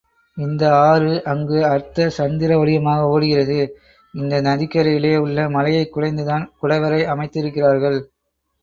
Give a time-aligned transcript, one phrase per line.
[0.37, 3.59] இந்த ஆறு அங்கு அர்த்த சந்திரவடிவமாக ஓடுகிறது
[4.13, 7.99] இந்த நதிக்கரையிலே உள்ள மலையைக் குடைந்துதான் குடவரை அமைத்திருக்கிறார்கள்.